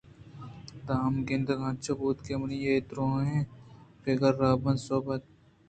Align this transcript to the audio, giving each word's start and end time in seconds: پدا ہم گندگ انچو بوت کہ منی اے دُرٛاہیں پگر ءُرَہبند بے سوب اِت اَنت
پدا 0.69 0.95
ہم 1.03 1.15
گندگ 1.27 1.61
انچو 1.67 1.93
بوت 1.99 2.17
کہ 2.25 2.33
منی 2.39 2.57
اے 2.65 2.73
دُرٛاہیں 2.87 3.45
پگر 4.03 4.33
ءُرَہبند 4.37 4.79
بے 4.79 4.83
سوب 4.85 5.05
اِت 5.13 5.23
اَنت 5.25 5.39